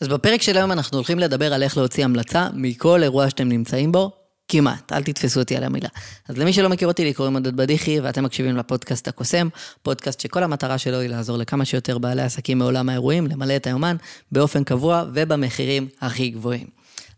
[0.00, 3.92] אז בפרק של היום אנחנו הולכים לדבר על איך להוציא המלצה מכל אירוע שאתם נמצאים
[3.92, 4.10] בו,
[4.48, 5.88] כמעט, אל תתפסו אותי על המילה.
[6.28, 9.48] אז למי שלא מכיר אותי, לי קוראים עודד בדיחי, ואתם מקשיבים לפודקאסט הקוסם,
[9.82, 13.96] פודקאסט שכל המטרה שלו היא לעזור לכמה שיותר בעלי עסקים מעולם האירועים, למלא את היומן
[14.32, 16.66] באופן קבוע ובמחירים הכי גבוהים.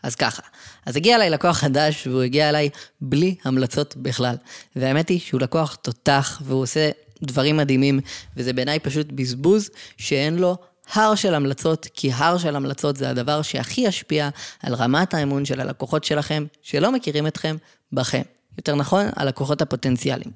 [0.02, 0.42] אז ככה,
[0.86, 2.68] אז הגיע אליי לקוח חדש, והוא הגיע אליי
[3.00, 4.36] בלי המלצות בכלל.
[4.76, 6.90] והאמת היא שהוא לקוח תותח, והוא עושה
[7.22, 8.00] דברים מדהימים,
[8.36, 10.56] וזה בעיניי פשוט בזבוז שאין לו
[10.92, 14.28] הר של המלצות, כי הר של המלצות זה הדבר שהכי ישפיע
[14.62, 17.56] על רמת האמון של הלקוחות שלכם, שלא מכירים אתכם,
[17.92, 18.22] בכם.
[18.58, 20.30] יותר נכון, הלקוחות הפוטנציאליים.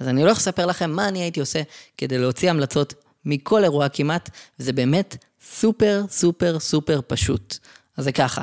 [0.00, 1.62] אז אני הולך לספר לכם מה אני הייתי עושה
[1.98, 2.94] כדי להוציא המלצות
[3.24, 4.30] מכל אירוע כמעט,
[4.60, 5.16] וזה באמת
[5.52, 7.58] סופר סופר סופר פשוט.
[7.96, 8.42] אז זה ככה,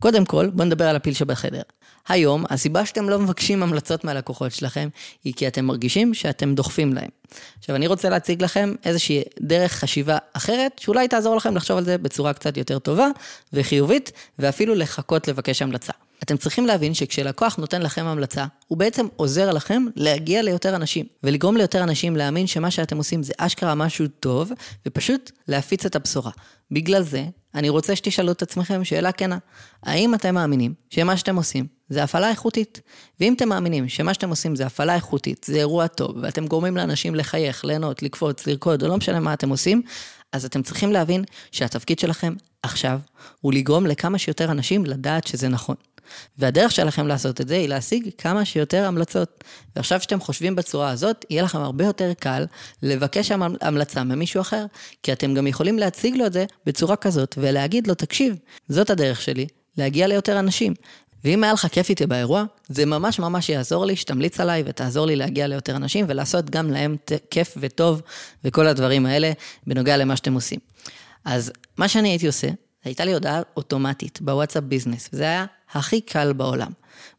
[0.00, 1.62] קודם כל, בואו נדבר על הפיל שבחדר.
[2.08, 4.88] היום, הסיבה שאתם לא מבקשים המלצות מהלקוחות שלכם,
[5.24, 7.08] היא כי אתם מרגישים שאתם דוחפים להם.
[7.58, 11.98] עכשיו, אני רוצה להציג לכם איזושהי דרך חשיבה אחרת, שאולי תעזור לכם לחשוב על זה
[11.98, 13.08] בצורה קצת יותר טובה
[13.52, 15.92] וחיובית, ואפילו לחכות לבקש המלצה.
[16.22, 21.56] אתם צריכים להבין שכשלקוח נותן לכם המלצה, הוא בעצם עוזר לכם להגיע ליותר אנשים, ולגרום
[21.56, 24.52] ליותר אנשים להאמין שמה שאתם עושים זה אשכרה משהו טוב,
[24.86, 26.30] ופשוט להפיץ את הבשורה.
[26.70, 27.24] בגלל זה,
[27.54, 29.38] אני רוצה שתשאלו את עצמכם שאלה כנה,
[29.82, 32.80] האם אתם מאמינים שמה שאתם עושים זה הפעלה איכותית?
[33.20, 37.14] ואם אתם מאמינים שמה שאתם עושים זה הפעלה איכותית, זה אירוע טוב, ואתם גורמים לאנשים
[37.14, 39.82] לחייך, ליהנות, לקפוץ, לרקוד, או לא משנה מה אתם עושים,
[40.32, 43.00] אז אתם צריכים להבין שהתפקיד שלכם עכשיו
[43.40, 45.76] הוא לגרום לכמה שיותר אנשים לדעת שזה נכון.
[46.38, 49.44] והדרך שלכם לעשות את זה היא להשיג כמה שיותר המלצות.
[49.76, 52.46] ועכשיו שאתם חושבים בצורה הזאת, יהיה לכם הרבה יותר קל
[52.82, 54.66] לבקש המלצה ממישהו אחר,
[55.02, 58.36] כי אתם גם יכולים להציג לו את זה בצורה כזאת ולהגיד לו, תקשיב,
[58.68, 59.46] זאת הדרך שלי,
[59.78, 60.74] להגיע ליותר אנשים.
[61.24, 65.16] ואם היה לך כיף איתי באירוע, זה ממש ממש יעזור לי שתמליץ עליי ותעזור לי
[65.16, 66.96] להגיע ליותר אנשים ולעשות גם להם
[67.30, 68.02] כיף וטוב
[68.44, 69.32] וכל הדברים האלה
[69.66, 70.58] בנוגע למה שאתם עושים.
[71.24, 72.48] אז מה שאני הייתי עושה,
[72.84, 76.70] הייתה לי הודעה אוטומטית בוואטסאפ ביזנס, וזה היה הכי קל בעולם.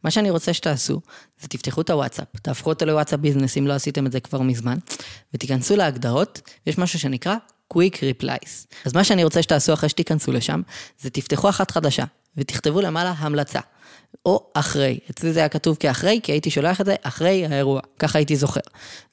[0.04, 1.00] מה שאני רוצה שתעשו,
[1.40, 4.78] זה תפתחו את הוואטסאפ, תהפכו אותו לוואטסאפ ביזנס אם לא עשיתם את זה כבר מזמן,
[5.34, 7.36] ותיכנסו להגדרות, יש משהו שנקרא
[7.74, 8.66] Quick Replies.
[8.84, 10.62] אז מה שאני רוצה שתעשו אחרי שתיכנסו לשם,
[11.00, 12.04] זה תפתחו אחת חדשה,
[12.36, 13.60] ותכתבו למעלה המלצה.
[14.26, 14.98] או אחרי.
[15.10, 18.60] אצלי זה היה כתוב כאחרי, כי הייתי שולח את זה אחרי האירוע, ככה הייתי זוכר.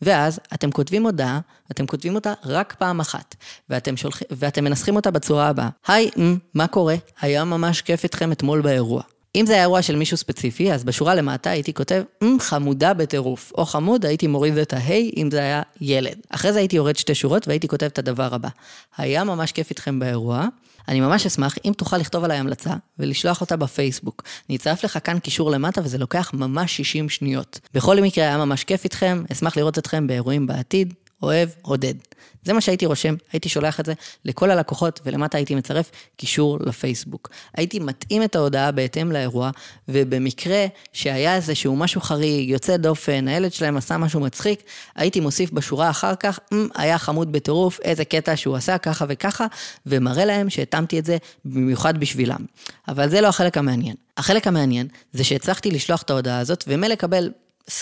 [0.02, 1.40] ואז אתם כותבים הודעה,
[1.72, 3.36] אתם כותבים אותה רק פעם אחת,
[3.70, 4.22] ואתם, שולח...
[4.32, 5.70] ואתם מנסחים אותה בצורה הבאה.
[5.88, 6.10] היי,
[6.54, 6.96] מה קורה?
[7.22, 9.04] היה ממש כיף איתכם אתמול באירוע.
[9.36, 12.04] אם זה היה אירוע של מישהו ספציפי, אז בשורה למטה הייתי כותב,
[12.40, 16.16] חמודה בטירוף, או חמוד, הייתי מוריד את ההיי אם זה היה ילד.
[16.30, 18.50] אחרי זה הייתי יורד שתי שורות והייתי כותב את הדבר הבא.
[18.98, 20.48] היה ממש כיף איתכם באירוע,
[20.88, 24.24] אני ממש אשמח אם תוכל לכתוב עליי המלצה ולשלוח אותה בפייסבוק.
[24.50, 27.60] אני אצרף לך כאן קישור למטה וזה לוקח ממש 60 שניות.
[27.74, 30.94] בכל מקרה היה ממש כיף איתכם, אשמח לראות אתכם באירועים בעתיד.
[31.24, 31.94] אוהב, עודד.
[32.46, 33.94] זה מה שהייתי רושם, הייתי שולח את זה
[34.26, 37.30] לכל הלקוחות, ולמטה הייתי מצרף קישור לפייסבוק.
[37.58, 39.52] הייתי מתאים את ההודעה בהתאם לאירוע,
[39.88, 44.64] ובמקרה שהיה איזשהו משהו חריג, יוצא דופן, הילד שלהם עשה משהו מצחיק,
[44.96, 46.40] הייתי מוסיף בשורה אחר כך,
[46.76, 49.46] היה חמוד בטירוף, איזה קטע שהוא עשה ככה וככה,
[49.86, 52.46] ומראה להם שהתאמתי את זה במיוחד בשבילם.
[52.88, 53.96] אבל זה לא החלק המעניין.
[54.18, 57.32] החלק המעניין זה שהצלחתי לשלוח את ההודעה הזאת, ומלקבל
[57.70, 57.74] 25%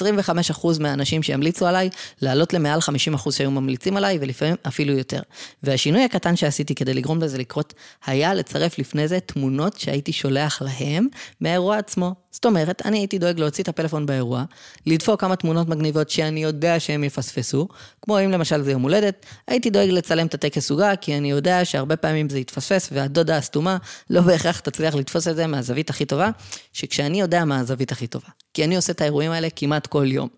[0.80, 1.90] מהאנשים שימליצו עליי,
[2.22, 2.80] לעלות למעל
[3.18, 5.20] 50% שהיו ממליצים עליי, ולפעמים אפילו יותר.
[5.64, 7.74] והשינוי הקטן שעשיתי כדי לגרום לזה לקרות,
[8.06, 11.08] היה לצרף לפני זה תמונות שהייתי שולח להם
[11.42, 12.14] מהאירוע עצמו.
[12.32, 14.44] זאת אומרת, אני הייתי דואג להוציא את הפלאפון באירוע,
[14.86, 17.68] לדפוק כמה תמונות מגניבות שאני יודע שהם יפספסו,
[18.02, 21.66] כמו אם למשל זה יום הולדת, הייתי דואג לצלם את הטקס עוגה, כי אני יודע
[21.66, 23.78] שהרבה פעמים זה יתפספס, והדודה הסתומה
[24.10, 26.30] לא בהכרח תצליח לתפוס את זה מהזווית הכי טובה,
[26.74, 28.41] שכשאני יודע מה הזווית הכי טובה.
[28.54, 30.30] כי אני עושה את האירועים האלה כמעט כל יום.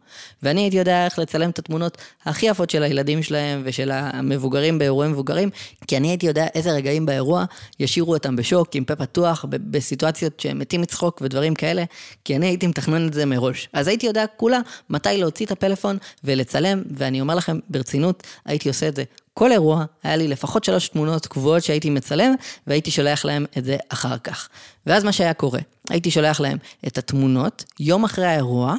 [0.43, 5.11] ואני הייתי יודע איך לצלם את התמונות הכי יפות של הילדים שלהם ושל המבוגרים באירועים
[5.11, 5.49] מבוגרים,
[5.87, 7.45] כי אני הייתי יודע איזה רגעים באירוע
[7.79, 11.83] ישאירו אותם בשוק, עם פה פתוח, בסיטואציות שהם מתים מצחוק ודברים כאלה,
[12.25, 13.69] כי אני הייתי מתכנן את זה מראש.
[13.73, 14.59] אז הייתי יודע כולה
[14.89, 19.85] מתי להוציא את הפלאפון ולצלם, ואני אומר לכם ברצינות, הייתי עושה את זה כל אירוע,
[20.03, 22.33] היה לי לפחות שלוש תמונות קבועות שהייתי מצלם,
[22.67, 24.49] והייתי שולח להם את זה אחר כך.
[24.85, 25.59] ואז מה שהיה קורה,
[25.89, 26.57] הייתי שולח להם
[26.87, 28.75] את התמונות יום אחרי האירוע,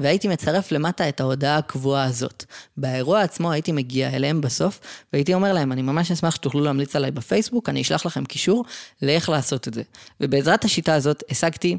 [0.00, 2.44] והייתי מצרף למטה את ההודעה הקבועה הזאת.
[2.76, 4.80] באירוע עצמו הייתי מגיע אליהם בסוף,
[5.12, 8.64] והייתי אומר להם, אני ממש אשמח שתוכלו להמליץ עליי בפייסבוק, אני אשלח לכם קישור
[9.02, 9.82] לאיך לעשות את זה.
[10.20, 11.78] ובעזרת השיטה הזאת השגתי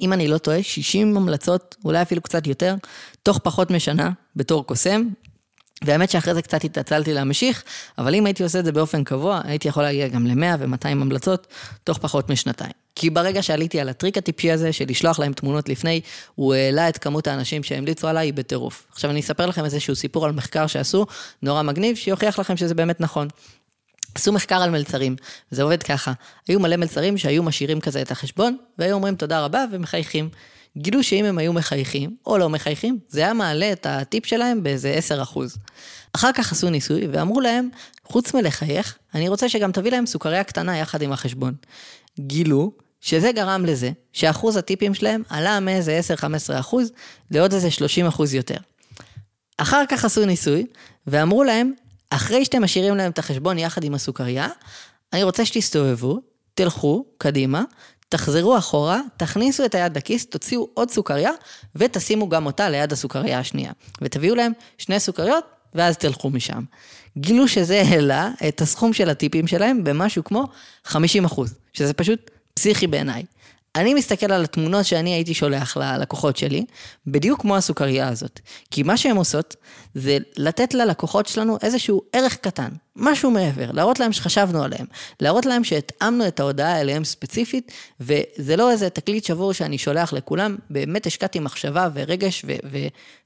[0.00, 2.74] אם אני לא טועה, 60 המלצות, אולי אפילו קצת יותר,
[3.22, 5.02] תוך פחות משנה, בתור קוסם,
[5.84, 7.64] והאמת שאחרי זה קצת התעצלתי להמשיך,
[7.98, 11.46] אבל אם הייתי עושה את זה באופן קבוע, הייתי יכול להגיע גם ל-100 ו-200 המלצות
[11.84, 12.72] תוך פחות משנתיים.
[12.94, 16.00] כי ברגע שעליתי על הטריק הטיפשי הזה של לשלוח להם תמונות לפני,
[16.34, 18.86] הוא העלה את כמות האנשים שהמליצו עליי בטירוף.
[18.92, 21.06] עכשיו אני אספר לכם איזשהו סיפור על מחקר שעשו,
[21.42, 23.28] נורא מגניב, שיוכיח לכם שזה באמת נכון.
[24.14, 25.16] עשו מחקר על מלצרים,
[25.50, 26.12] זה עובד ככה.
[26.48, 30.28] היו מלא מלצרים שהיו משאירים כזה את החשבון, והיו אומרים תודה רבה ומחייכים.
[30.78, 34.98] גילו שאם הם היו מחייכים, או לא מחייכים, זה היה מעלה את הטיפ שלהם באיזה
[35.34, 35.38] 10%.
[36.12, 37.68] אחר כך עשו ניסוי, ואמרו להם,
[38.04, 41.54] חוץ מלחייך, אני רוצה שגם תביא להם סוכריה קטנה יחד עם החשבון.
[42.20, 46.24] גילו שזה גרם לזה שאחוז הטיפים שלהם עלה מאיזה 10-15
[46.60, 46.92] אחוז
[47.30, 48.56] לעוד איזה 30 אחוז יותר.
[49.58, 50.66] אחר כך עשו ניסוי,
[51.06, 51.72] ואמרו להם,
[52.10, 54.48] אחרי שאתם משאירים להם את החשבון יחד עם הסוכריה,
[55.12, 56.20] אני רוצה שתסתובבו,
[56.54, 57.62] תלכו קדימה,
[58.10, 61.30] תחזרו אחורה, תכניסו את היד לכיס, תוציאו עוד סוכריה,
[61.76, 63.72] ותשימו גם אותה ליד הסוכריה השנייה.
[64.02, 66.62] ותביאו להם שני סוכריות, ואז תלכו משם.
[67.18, 70.44] גילו שזה העלה את הסכום של הטיפים שלהם במשהו כמו
[70.84, 73.24] 50 אחוז, שזה פשוט פסיכי בעיניי.
[73.76, 76.64] אני מסתכל על התמונות שאני הייתי שולח ללקוחות שלי,
[77.06, 78.40] בדיוק כמו הסוכריה הזאת.
[78.70, 79.56] כי מה שהן עושות,
[79.94, 84.86] זה לתת ללקוחות שלנו איזשהו ערך קטן, משהו מעבר, להראות להם שחשבנו עליהם,
[85.20, 90.56] להראות להם שהתאמנו את ההודעה אליהם ספציפית, וזה לא איזה תקליט שבור שאני שולח לכולם,
[90.70, 92.44] באמת השקעתי מחשבה ורגש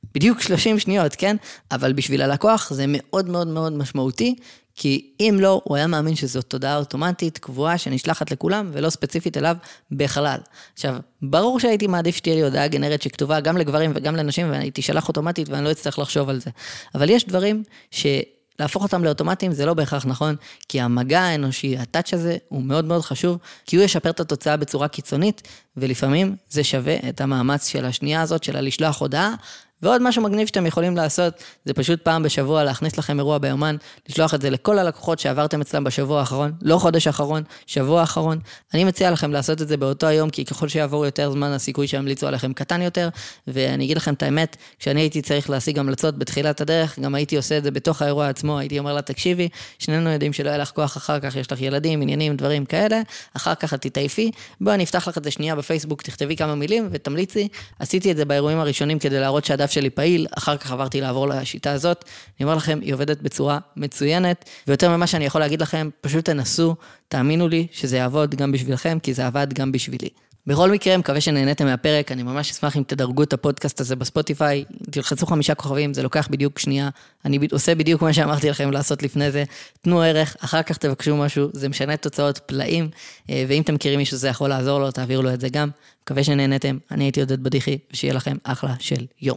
[0.08, 1.36] ובדיוק 30 שניות, כן?
[1.70, 4.34] אבל בשביל הלקוח זה מאוד מאוד מאוד משמעותי,
[4.76, 9.56] כי אם לא, הוא היה מאמין שזאת תודעה אוטומטית, קבועה, שנשלחת לכולם, ולא ספציפית אליו
[9.90, 10.38] בכלל.
[10.74, 15.08] עכשיו, ברור שהייתי מעדיף שתהיה לי הודעה גנרית שכתובה גם לגברים וגם לנשים, והיא תישלח
[15.08, 16.50] אוטומטית ואני לא אצטרך לחשוב על זה.
[16.94, 18.06] אבל יש דברים ש...
[18.58, 20.36] להפוך אותם לאוטומטיים זה לא בהכרח נכון,
[20.68, 24.88] כי המגע האנושי, הטאץ' הזה, הוא מאוד מאוד חשוב, כי הוא ישפר את התוצאה בצורה
[24.88, 29.34] קיצונית, ולפעמים זה שווה את המאמץ של השנייה הזאת, של הלשלוח הודעה,
[29.84, 31.34] ועוד משהו מגניב שאתם יכולים לעשות,
[31.64, 33.76] זה פשוט פעם בשבוע להכניס לכם אירוע ביומן,
[34.08, 38.38] לשלוח את זה לכל הלקוחות שעברתם אצלם בשבוע האחרון, לא חודש האחרון, שבוע האחרון.
[38.74, 42.26] אני מציע לכם לעשות את זה באותו היום, כי ככל שיעבור יותר זמן, הסיכוי שימליצו
[42.26, 43.08] עליכם קטן יותר.
[43.46, 47.58] ואני אגיד לכם את האמת, כשאני הייתי צריך להשיג המלצות בתחילת הדרך, גם הייתי עושה
[47.58, 49.48] את זה בתוך האירוע עצמו, הייתי אומר לה, תקשיבי,
[49.78, 53.00] שנינו יודעים שלא יהיה לך כוח אחר כך, יש לך ילדים, עניינים, דברים כאלה,
[53.36, 54.30] אחר כך את תתעייפי,
[54.60, 57.48] בואי אני אפתח לך את זה שנייה בפייסבוק, תכתבי כמה מילים ותמליצי.
[57.78, 61.72] עשיתי את זה באירועים הראשונים כדי להראות שהדף שלי פעיל, אחר כך עברתי לעבור לשיטה
[61.72, 62.04] הזאת.
[62.38, 66.74] אני אומר לכם, היא עובדת בצורה מצוינת, ויותר ממה שאני יכול להגיד לכם, פשוט תנסו,
[67.08, 70.08] תאמינו לי שזה יעבוד גם בשבילכם, כי זה עבד גם בשבילי.
[70.46, 75.26] בכל מקרה, מקווה שנהניתם מהפרק, אני ממש אשמח אם תדרגו את הפודקאסט הזה בספוטיפיי, תלחצו
[75.26, 76.88] חמישה כוכבים, זה לוקח בדיוק שנייה,
[77.24, 79.44] אני עושה בדיוק מה שאמרתי לכם לעשות לפני זה,
[79.82, 82.88] תנו ערך, אחר כך תבקשו משהו, זה משנה תוצאות פלאים,
[83.30, 85.70] אה, ואם אתם מכירים מישהו שזה יכול לעזור לו, תעבירו לו את זה גם.
[86.02, 89.36] מקווה שנהניתם, אני הייתי עודד בדיחי, ושיהיה לכם אחלה של יום.